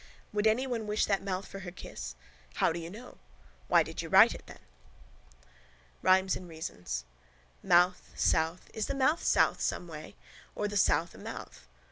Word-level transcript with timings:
Would 0.33 0.47
anyone 0.47 0.87
wish 0.87 1.05
that 1.05 1.21
mouth 1.21 1.47
for 1.47 1.59
her 1.59 1.69
kiss? 1.69 2.15
How 2.55 2.73
do 2.73 2.79
you 2.79 2.89
know? 2.89 3.19
Why 3.67 3.83
did 3.83 4.01
you 4.01 4.09
write 4.09 4.33
it 4.33 4.47
then? 4.47 4.57
RHYMES 6.01 6.35
AND 6.35 6.49
REASONS 6.49 7.05
Mouth, 7.61 8.09
south. 8.15 8.71
Is 8.73 8.87
the 8.87 8.95
mouth 8.95 9.21
south 9.21 9.61
someway? 9.61 10.15
Or 10.55 10.67
the 10.67 10.75
south 10.75 11.13
a 11.13 11.19
mouth? 11.19 11.67